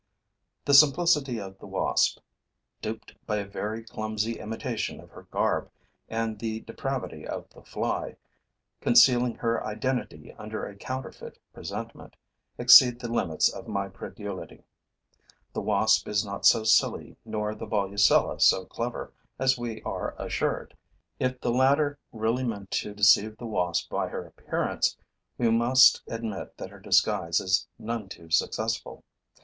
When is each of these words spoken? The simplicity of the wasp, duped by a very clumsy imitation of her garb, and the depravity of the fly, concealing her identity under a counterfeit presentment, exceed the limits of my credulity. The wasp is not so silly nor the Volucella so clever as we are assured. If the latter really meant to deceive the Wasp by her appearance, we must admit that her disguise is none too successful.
The 0.65 0.73
simplicity 0.73 1.39
of 1.39 1.59
the 1.59 1.67
wasp, 1.67 2.21
duped 2.81 3.13
by 3.27 3.35
a 3.35 3.45
very 3.45 3.83
clumsy 3.83 4.39
imitation 4.39 4.99
of 4.99 5.11
her 5.11 5.27
garb, 5.29 5.69
and 6.09 6.39
the 6.39 6.61
depravity 6.61 7.27
of 7.27 7.47
the 7.51 7.61
fly, 7.61 8.15
concealing 8.79 9.35
her 9.35 9.63
identity 9.63 10.31
under 10.39 10.65
a 10.65 10.75
counterfeit 10.75 11.37
presentment, 11.53 12.15
exceed 12.57 12.99
the 12.99 13.09
limits 13.13 13.47
of 13.47 13.67
my 13.67 13.89
credulity. 13.89 14.63
The 15.53 15.61
wasp 15.61 16.07
is 16.07 16.25
not 16.25 16.47
so 16.47 16.63
silly 16.63 17.15
nor 17.23 17.53
the 17.53 17.67
Volucella 17.67 18.39
so 18.41 18.65
clever 18.65 19.13
as 19.37 19.55
we 19.55 19.83
are 19.83 20.15
assured. 20.17 20.75
If 21.19 21.39
the 21.41 21.51
latter 21.51 21.99
really 22.11 22.43
meant 22.43 22.71
to 22.71 22.95
deceive 22.95 23.37
the 23.37 23.45
Wasp 23.45 23.91
by 23.91 24.07
her 24.07 24.25
appearance, 24.25 24.97
we 25.37 25.51
must 25.51 26.01
admit 26.07 26.57
that 26.57 26.71
her 26.71 26.79
disguise 26.79 27.39
is 27.39 27.67
none 27.77 28.09
too 28.09 28.31
successful. 28.31 29.03